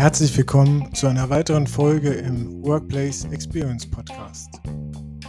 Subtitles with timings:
[0.00, 4.60] Herzlich willkommen zu einer weiteren Folge im Workplace Experience Podcast.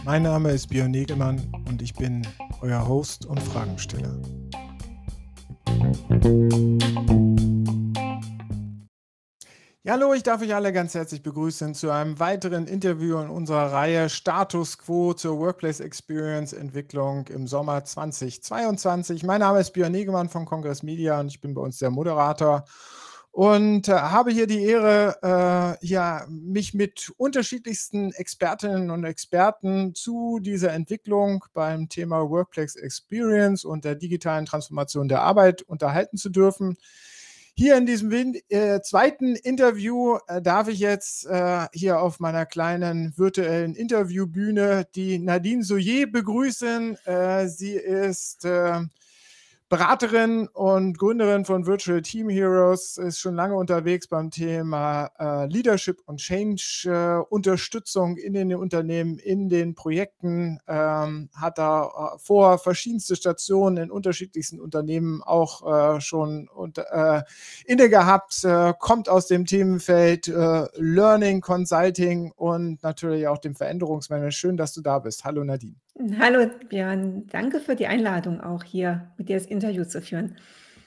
[0.04, 2.26] Mein Name ist Björn Negelmann und ich bin
[2.62, 4.18] euer Host und Fragensteller.
[9.84, 13.72] Ja, hallo, ich darf euch alle ganz herzlich begrüßen zu einem weiteren Interview in unserer
[13.72, 19.24] Reihe Status Quo zur Workplace Experience Entwicklung im Sommer 2022.
[19.24, 22.64] Mein Name ist Björn Negemann von Congress Media und ich bin bei uns der Moderator
[23.32, 25.18] und äh, habe hier die Ehre,
[25.80, 33.64] äh, ja, mich mit unterschiedlichsten Expertinnen und Experten zu dieser Entwicklung beim Thema Workplace Experience
[33.64, 36.76] und der digitalen Transformation der Arbeit unterhalten zu dürfen.
[37.54, 43.12] Hier in diesem äh, zweiten Interview äh, darf ich jetzt äh, hier auf meiner kleinen
[43.16, 46.96] virtuellen Interviewbühne die Nadine Soyer begrüßen.
[47.04, 48.80] Äh, sie ist äh,
[49.72, 56.02] Beraterin und Gründerin von Virtual Team Heroes, ist schon lange unterwegs beim Thema äh, Leadership
[56.04, 62.58] und Change äh, Unterstützung in den Unternehmen, in den Projekten, ähm, hat da äh, vor
[62.58, 67.22] verschiedenste Stationen in unterschiedlichsten Unternehmen auch äh, schon unter, äh,
[67.64, 74.34] inne gehabt, äh, kommt aus dem Themenfeld Learning, Consulting und natürlich auch dem Veränderungsmanagement.
[74.34, 75.24] Schön, dass du da bist.
[75.24, 75.81] Hallo Nadine.
[76.18, 80.36] Hallo Björn, danke für die Einladung auch hier mit dir das Interview zu führen.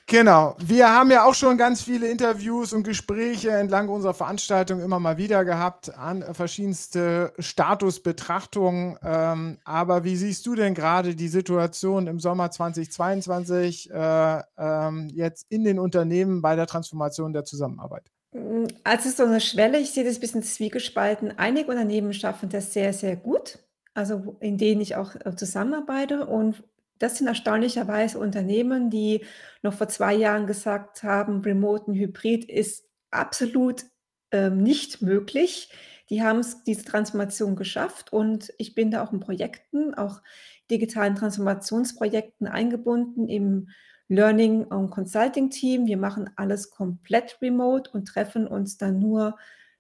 [0.08, 0.56] Genau.
[0.60, 5.18] Wir haben ja auch schon ganz viele Interviews und Gespräche entlang unserer Veranstaltung immer mal
[5.18, 9.00] wieder gehabt an verschiedenste Statusbetrachtungen.
[9.04, 15.48] Ähm, aber wie siehst du denn gerade die Situation im Sommer 2022 äh, ähm, jetzt
[15.50, 18.12] in den Unternehmen bei der Transformation der Zusammenarbeit?
[18.84, 21.40] Also so eine Schwelle, ich sehe das ein bisschen zwiegespalten.
[21.40, 23.58] Einige Unternehmen schaffen das sehr, sehr gut
[23.96, 26.28] also in denen ich auch äh, zusammenarbeite.
[26.28, 26.64] Und
[27.00, 29.26] das sind erstaunlicherweise Unternehmen, die
[29.64, 33.86] noch vor zwei Jahren gesagt haben, Remote und Hybrid ist absolut
[34.32, 35.70] ähm, nicht möglich.
[36.10, 40.22] Die haben diese Transformation geschafft und ich bin da auch in Projekten, auch
[40.70, 43.70] digitalen Transformationsprojekten eingebunden im
[44.08, 45.88] Learning und Consulting Team.
[45.88, 49.36] Wir machen alles komplett remote und treffen uns dann nur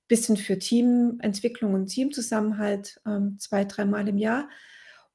[0.08, 4.50] bisschen für Teamentwicklung und Teamzusammenhalt ähm, zwei, dreimal im Jahr.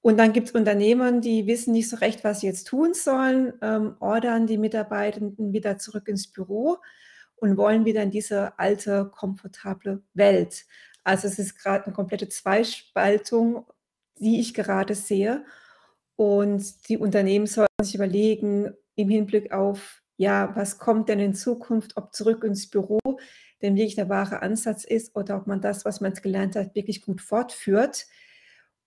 [0.03, 3.53] Und dann gibt es Unternehmen, die wissen nicht so recht, was sie jetzt tun sollen,
[3.61, 6.79] ähm, ordern die Mitarbeitenden wieder zurück ins Büro
[7.37, 10.65] und wollen wieder in diese alte, komfortable Welt.
[11.05, 13.67] Also es ist gerade eine komplette Zweispaltung,
[14.19, 15.45] die ich gerade sehe.
[16.17, 21.97] Und die Unternehmen sollten sich überlegen, im Hinblick auf, ja, was kommt denn in Zukunft,
[21.97, 22.99] ob zurück ins Büro,
[23.63, 27.03] denn wirklich der wahre Ansatz ist oder ob man das, was man gelernt hat, wirklich
[27.03, 28.07] gut fortführt.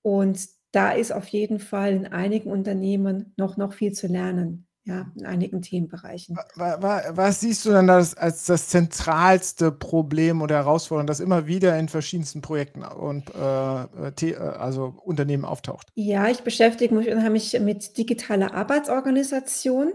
[0.01, 4.67] Und da ist auf jeden Fall in einigen Unternehmen noch, noch viel zu lernen.
[4.85, 6.37] Ja, in einigen Themenbereichen.
[6.57, 11.87] Was siehst du denn als, als das zentralste Problem oder Herausforderung, das immer wieder in
[11.87, 15.87] verschiedensten Projekten und äh, äh also Unternehmen auftaucht?
[15.95, 19.93] Ja, ich beschäftige mich unheimlich mit digitaler Arbeitsorganisation.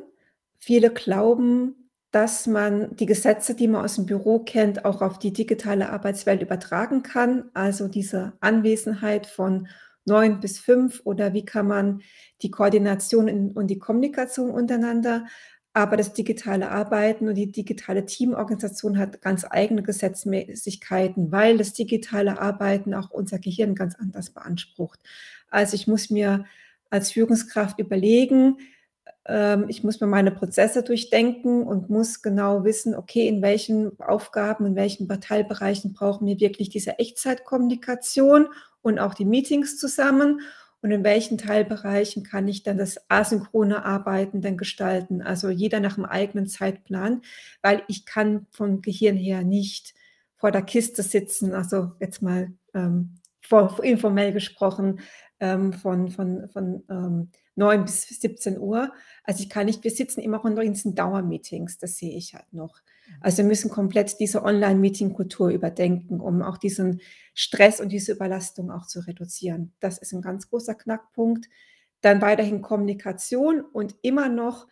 [0.58, 5.32] Viele glauben, dass man die Gesetze, die man aus dem Büro kennt, auch auf die
[5.32, 7.50] digitale Arbeitswelt übertragen kann.
[7.52, 9.68] Also diese Anwesenheit von
[10.06, 12.00] neun bis fünf oder wie kann man
[12.40, 15.26] die Koordination und die Kommunikation untereinander.
[15.74, 22.40] Aber das digitale Arbeiten und die digitale Teamorganisation hat ganz eigene Gesetzmäßigkeiten, weil das digitale
[22.40, 24.98] Arbeiten auch unser Gehirn ganz anders beansprucht.
[25.50, 26.46] Also ich muss mir
[26.90, 28.56] als Führungskraft überlegen,
[29.68, 34.74] ich muss mir meine Prozesse durchdenken und muss genau wissen, okay, in welchen Aufgaben, in
[34.74, 38.48] welchen Teilbereichen brauchen wir wirklich diese Echtzeitkommunikation
[38.80, 40.40] und auch die Meetings zusammen
[40.80, 45.22] und in welchen Teilbereichen kann ich dann das asynchrone Arbeiten dann gestalten.
[45.22, 47.22] Also jeder nach dem eigenen Zeitplan,
[47.62, 49.94] weil ich kann vom Gehirn her nicht
[50.36, 53.16] vor der Kiste sitzen, also jetzt mal ähm,
[53.82, 55.00] informell gesprochen,
[55.40, 58.92] ähm, von, von, von ähm, 9 bis 17 Uhr.
[59.24, 62.52] Also ich kann nicht, wir sitzen immer noch in diesen Dauermeetings, das sehe ich halt
[62.52, 62.80] noch.
[63.20, 67.00] Also wir müssen komplett diese Online-Meeting-Kultur überdenken, um auch diesen
[67.34, 69.72] Stress und diese Überlastung auch zu reduzieren.
[69.80, 71.48] Das ist ein ganz großer Knackpunkt.
[72.00, 74.68] Dann weiterhin Kommunikation und immer noch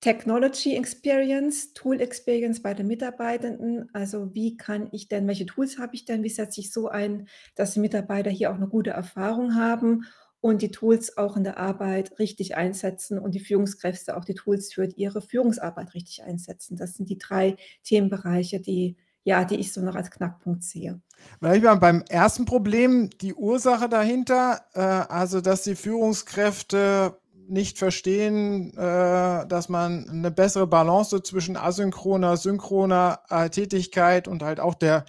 [0.00, 3.90] Technology Experience, Tool Experience bei den Mitarbeitenden.
[3.92, 7.28] Also wie kann ich denn, welche Tools habe ich denn, wie setze ich so ein,
[7.56, 10.06] dass die Mitarbeiter hier auch eine gute Erfahrung haben
[10.46, 14.72] und die Tools auch in der Arbeit richtig einsetzen und die Führungskräfte auch die Tools
[14.72, 16.76] für ihre Führungsarbeit richtig einsetzen.
[16.76, 18.96] Das sind die drei Themenbereiche, die
[19.26, 21.00] ja, die ich so noch als Knackpunkt sehe.
[21.40, 28.72] Vielleicht mal beim ersten Problem die Ursache dahinter, äh, also dass die Führungskräfte nicht verstehen,
[28.76, 35.04] äh, dass man eine bessere Balance zwischen asynchroner, synchroner äh, Tätigkeit und halt auch der,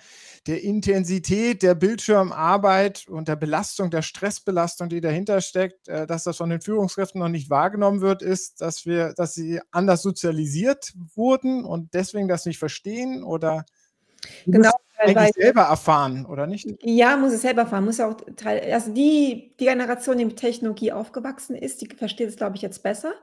[0.48, 6.38] der Intensität der Bildschirmarbeit und der Belastung, der Stressbelastung, die dahinter steckt, äh, dass das
[6.38, 11.66] von den Führungskräften noch nicht wahrgenommen wird, ist, dass wir, dass sie anders sozialisiert wurden
[11.66, 13.66] und deswegen das nicht verstehen oder
[14.46, 16.68] genau eigentlich selber erfahren, oder nicht?
[16.82, 20.92] Ja, muss es selber erfahren, muss auch Teil also die die Generation, die mit Technologie
[20.92, 23.14] aufgewachsen ist, die versteht es, glaube ich, jetzt besser.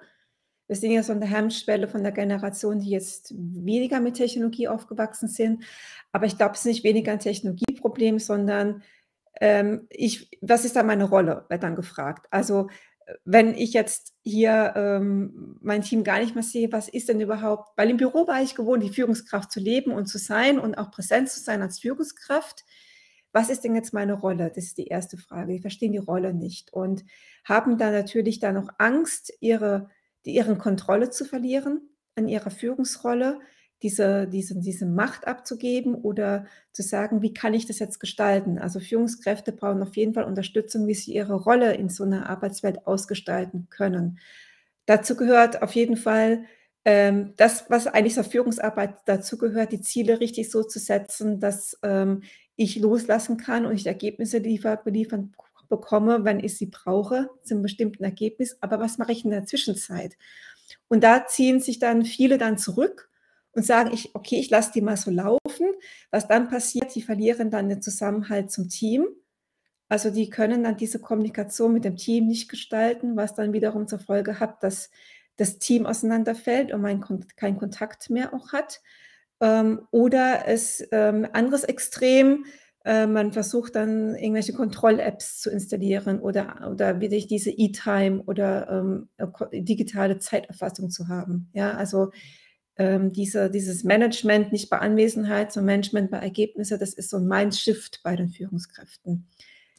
[0.66, 4.68] Wir sind ja so an der Hemmschwelle von der Generation, die jetzt weniger mit Technologie
[4.68, 5.64] aufgewachsen sind.
[6.12, 8.82] Aber ich glaube, es ist nicht weniger ein Technologieproblem, sondern,
[9.40, 12.26] ähm, ich was ist da meine Rolle, wird dann gefragt.
[12.30, 12.68] Also,
[13.24, 17.76] wenn ich jetzt hier ähm, mein Team gar nicht mehr sehe, was ist denn überhaupt,
[17.76, 20.90] weil im Büro war ich gewohnt, die Führungskraft zu leben und zu sein und auch
[20.90, 22.64] präsent zu sein als Führungskraft.
[23.32, 24.50] Was ist denn jetzt meine Rolle?
[24.54, 25.52] Das ist die erste Frage.
[25.52, 27.04] Die verstehen die Rolle nicht und
[27.44, 29.90] haben da natürlich dann noch Angst, ihre,
[30.24, 33.40] die, ihren Kontrolle zu verlieren an ihrer Führungsrolle,
[33.84, 38.58] diese, diese, diese Macht abzugeben oder zu sagen, wie kann ich das jetzt gestalten?
[38.58, 42.86] Also Führungskräfte brauchen auf jeden Fall Unterstützung, wie sie ihre Rolle in so einer Arbeitswelt
[42.86, 44.18] ausgestalten können.
[44.86, 46.46] Dazu gehört auf jeden Fall
[46.86, 51.78] ähm, das, was eigentlich zur Führungsarbeit dazu gehört, die Ziele richtig so zu setzen, dass
[51.82, 52.22] ähm,
[52.56, 55.34] ich loslassen kann und ich Ergebnisse liefer, beliefern
[55.68, 58.56] bekomme, wenn ich sie brauche, zum bestimmten Ergebnis.
[58.62, 60.16] Aber was mache ich in der Zwischenzeit?
[60.88, 63.10] Und da ziehen sich dann viele dann zurück
[63.54, 65.66] und sagen, ich, okay, ich lasse die mal so laufen.
[66.10, 69.06] Was dann passiert, sie verlieren dann den Zusammenhalt zum Team.
[69.88, 73.98] Also die können dann diese Kommunikation mit dem Team nicht gestalten, was dann wiederum zur
[73.98, 74.90] Folge hat, dass
[75.36, 77.04] das Team auseinanderfällt und man
[77.36, 78.80] keinen Kontakt mehr auch hat.
[79.40, 82.44] Ähm, oder es ähm, anderes Extrem,
[82.84, 89.08] äh, man versucht dann irgendwelche Kontroll-Apps zu installieren oder, oder wirklich diese E-Time oder ähm,
[89.52, 91.50] digitale Zeiterfassung zu haben.
[91.52, 92.10] Ja, also
[92.76, 97.26] ähm, diese, dieses Management nicht bei Anwesenheit, sondern Management bei Ergebnisse, das ist so ein
[97.26, 99.28] Mindshift bei den Führungskräften.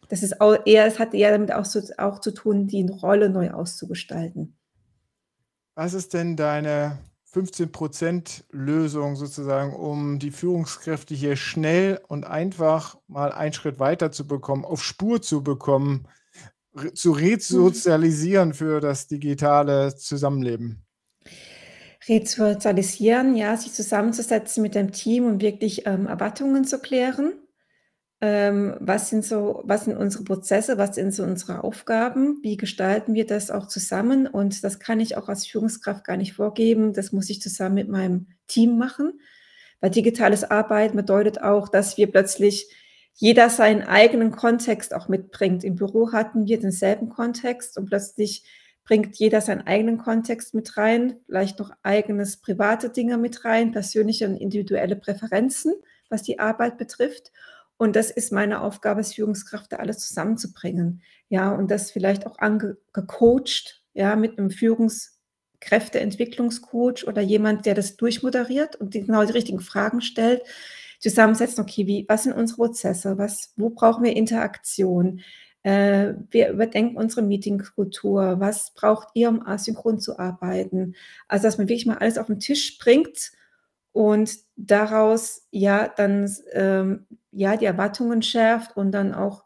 [0.09, 3.30] Das ist auch eher, es hat eher damit auch, so, auch zu tun, die Rolle
[3.30, 4.56] neu auszugestalten.
[5.74, 7.00] Was ist denn deine
[7.33, 14.63] 15%-Lösung sozusagen, um die Führungskräfte hier schnell und einfach mal einen Schritt weiter zu bekommen,
[14.63, 16.07] auf Spur zu bekommen,
[16.94, 17.15] zu mhm.
[17.15, 20.84] resozialisieren für das digitale Zusammenleben?
[22.07, 27.34] Resozialisieren, ja, sich zusammenzusetzen mit dem Team und wirklich, ähm, Erwartungen zu klären.
[28.22, 32.40] Ähm, was sind so was sind unsere Prozesse, was sind so unsere Aufgaben?
[32.44, 34.25] Wie gestalten wir das auch zusammen?
[34.28, 36.94] Und das kann ich auch als Führungskraft gar nicht vorgeben.
[36.94, 39.19] Das muss ich zusammen mit meinem Team machen.
[39.81, 42.68] Weil digitales Arbeiten bedeutet auch, dass wir plötzlich
[43.16, 45.63] jeder seinen eigenen Kontext auch mitbringt.
[45.63, 48.44] Im Büro hatten wir denselben Kontext und plötzlich
[48.85, 54.27] bringt jeder seinen eigenen Kontext mit rein, vielleicht noch eigenes private Dinge mit rein, persönliche
[54.27, 55.73] und individuelle Präferenzen,
[56.09, 57.31] was die Arbeit betrifft.
[57.77, 61.01] Und das ist meine Aufgabe als Führungskraft, da alles zusammenzubringen.
[61.29, 68.75] Ja, und das vielleicht auch angecoacht, ja, mit einem Führungskräfteentwicklungscoach oder jemand, der das durchmoderiert
[68.75, 70.43] und die, genau die richtigen Fragen stellt,
[70.99, 75.21] zusammensetzen, okay, wie, was sind unsere Prozesse, was, wo brauchen wir Interaktion,
[75.65, 78.39] wir überdenken unsere Meetingkultur.
[78.39, 80.95] Was braucht ihr, um asynchron zu arbeiten?
[81.28, 83.31] Also, dass man wirklich mal alles auf den Tisch bringt
[83.92, 89.44] und daraus ja dann ähm, ja die Erwartungen schärft und dann auch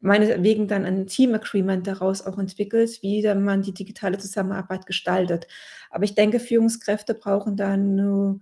[0.00, 5.48] meinetwegen dann ein Team Agreement daraus auch entwickelt, wie dann man die digitale Zusammenarbeit gestaltet.
[5.90, 8.40] Aber ich denke, Führungskräfte brauchen dann eine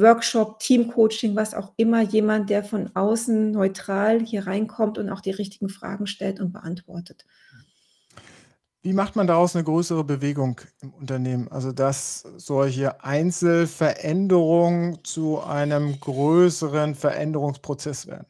[0.00, 5.30] Workshop, Teamcoaching, was auch immer, jemand, der von außen neutral hier reinkommt und auch die
[5.30, 7.24] richtigen Fragen stellt und beantwortet.
[8.84, 11.46] Wie macht man daraus eine größere Bewegung im Unternehmen?
[11.48, 18.26] Also, dass solche Einzelveränderungen zu einem größeren Veränderungsprozess werden?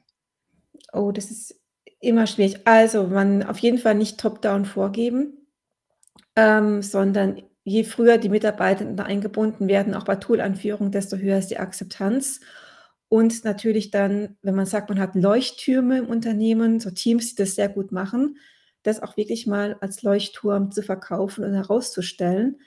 [0.93, 1.59] Oh, das ist
[2.01, 2.67] immer schwierig.
[2.67, 5.39] Also, man auf jeden Fall nicht top-down vorgeben,
[6.37, 11.59] ähm, sondern je früher die Mitarbeitenden eingebunden werden, auch bei Toolanführung, desto höher ist die
[11.59, 12.41] Akzeptanz.
[13.09, 17.55] Und natürlich dann, wenn man sagt, man hat Leuchttürme im Unternehmen, so Teams, die das
[17.55, 18.39] sehr gut machen,
[18.83, 22.61] das auch wirklich mal als Leuchtturm zu verkaufen und herauszustellen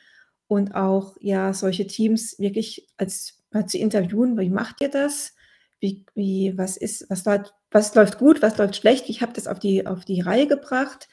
[0.48, 5.34] und auch ja solche Teams wirklich als mal zu interviewen, wie macht ihr das?
[5.80, 9.10] Wie, wie was ist, was läuft, was läuft gut, was läuft schlecht?
[9.10, 11.10] Ich habe das auf die, auf die Reihe gebracht,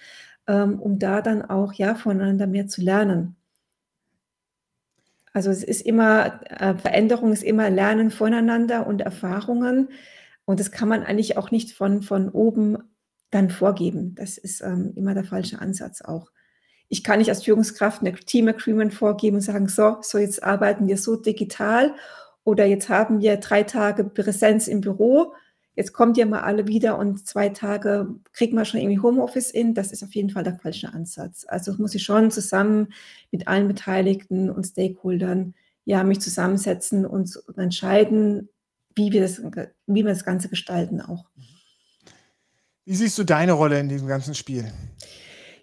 [0.47, 3.37] ähm, um da dann auch ja voneinander mehr zu lernen.
[5.33, 9.89] Also, es ist immer äh, Veränderung ist immer Lernen voneinander und Erfahrungen.
[10.45, 12.79] Und das kann man eigentlich auch nicht von von oben
[13.33, 14.15] dann vorgeben.
[14.15, 16.31] Das ist, ähm, immer der falsche Ansatz auch.
[16.89, 20.87] Ich kann nicht als Führungskraft eine Team Agreement vorgeben und sagen, so, so jetzt arbeiten
[20.87, 21.95] wir so digital
[22.45, 25.35] oder jetzt haben wir drei Tage Präsenz im Büro.
[25.75, 29.75] Jetzt kommt ihr mal alle wieder und zwei Tage kriegt man schon irgendwie Homeoffice in.
[29.75, 31.47] Das ist auf jeden Fall der falsche Ansatz.
[31.49, 32.93] Also muss ich schon zusammen
[33.31, 38.51] mit allen Beteiligten und Stakeholdern ja mich zusammensetzen und entscheiden,
[38.95, 41.25] wie wir das, wie wir das Ganze gestalten auch.
[42.85, 44.71] Wie siehst du deine Rolle in diesem ganzen Spiel?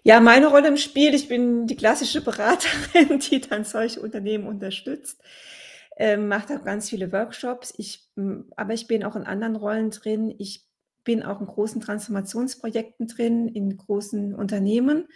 [0.02, 5.20] Ja, meine Rolle im Spiel, ich bin die klassische Beraterin, die dann solche Unternehmen unterstützt,
[6.00, 7.74] ähm, macht auch ganz viele Workshops.
[7.76, 8.10] Ich,
[8.56, 10.34] aber ich bin auch in anderen Rollen drin.
[10.38, 10.66] Ich
[11.04, 15.08] bin auch in großen Transformationsprojekten drin, in großen Unternehmen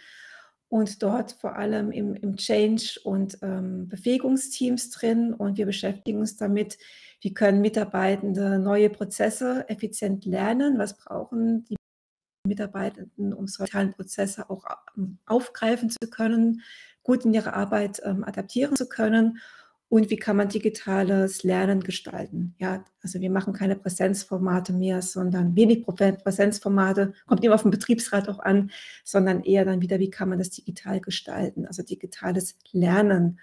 [0.69, 5.33] und dort vor allem im, im Change- und ähm, Bewegungsteams drin.
[5.33, 6.77] Und wir beschäftigen uns damit,
[7.21, 11.77] wie können Mitarbeitende neue Prozesse effizient lernen, was brauchen die
[12.47, 14.65] Mitarbeitenden, um solche Prozesse auch
[14.95, 16.61] ähm, aufgreifen zu können,
[17.01, 19.39] gut in ihre Arbeit ähm, adaptieren zu können
[19.87, 22.55] und wie kann man digitales Lernen gestalten.
[22.57, 28.27] Ja, also wir machen keine Präsenzformate mehr, sondern wenig Präsenzformate, kommt immer auf den Betriebsrat
[28.27, 28.71] auch an,
[29.03, 33.39] sondern eher dann wieder, wie kann man das digital gestalten, also digitales Lernen.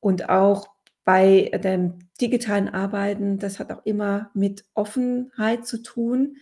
[0.00, 0.68] Und auch
[1.04, 6.36] bei dem digitalen Arbeiten, das hat auch immer mit Offenheit zu tun.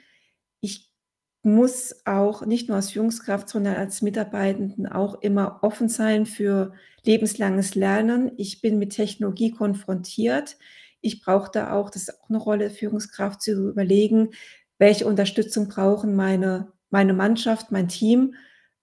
[1.42, 6.72] Muss auch nicht nur als Führungskraft, sondern als Mitarbeitenden auch immer offen sein für
[7.04, 8.30] lebenslanges Lernen.
[8.36, 10.56] Ich bin mit Technologie konfrontiert.
[11.00, 14.30] Ich brauche da auch, das ist auch eine Rolle Führungskraft, zu überlegen,
[14.78, 18.34] welche Unterstützung brauchen meine, meine Mannschaft, mein Team,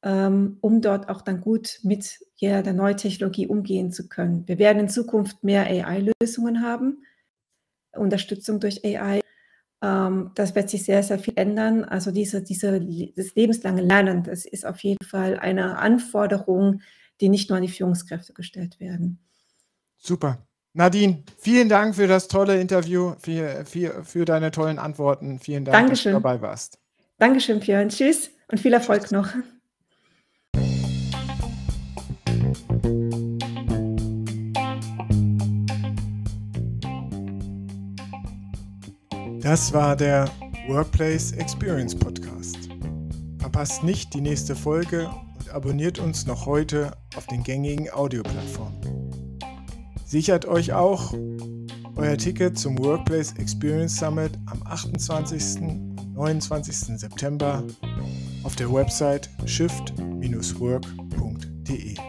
[0.04, 4.48] ähm, um dort auch dann gut mit ja, der neuen Technologie umgehen zu können.
[4.48, 7.04] Wir werden in Zukunft mehr AI-Lösungen haben,
[7.94, 9.22] Unterstützung durch AI.
[9.82, 11.84] Ähm, das wird sich sehr, sehr viel ändern.
[11.86, 12.80] Also diese, diese,
[13.16, 16.82] das lebenslange Lernen, das ist auf jeden Fall eine Anforderung,
[17.22, 19.20] die nicht nur an die Führungskräfte gestellt werden.
[19.98, 20.46] Super.
[20.74, 25.40] Nadine, vielen Dank für das tolle Interview, für, für, für deine tollen Antworten.
[25.40, 26.14] Vielen Dank, Dankeschön.
[26.14, 26.80] dass du dabei warst.
[27.18, 27.90] Dankeschön, Björn.
[27.90, 29.12] Tschüss und viel Erfolg Tschüss.
[29.12, 29.34] noch.
[39.50, 40.30] Das war der
[40.68, 42.70] Workplace Experience Podcast.
[43.40, 48.80] Verpasst nicht die nächste Folge und abonniert uns noch heute auf den gängigen Audioplattformen.
[50.06, 51.16] Sichert euch auch
[51.96, 55.62] euer Ticket zum Workplace Experience Summit am 28.
[55.62, 57.00] und 29.
[57.00, 57.64] September
[58.44, 62.09] auf der Website shift-work.de.